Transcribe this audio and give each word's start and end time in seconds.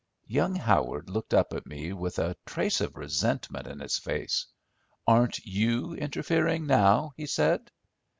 Young 0.25 0.55
Howard 0.55 1.11
looked 1.11 1.31
up 1.31 1.53
at 1.53 1.67
me 1.67 1.93
with 1.93 2.17
a 2.17 2.35
trace 2.47 2.81
of 2.81 2.95
resentment 2.97 3.67
in 3.67 3.77
his 3.81 3.99
face. 3.99 4.47
"Aren't 5.05 5.45
you 5.45 5.93
interfering 5.93 6.65
now?" 6.65 7.13
he 7.17 7.27
said. 7.27 7.69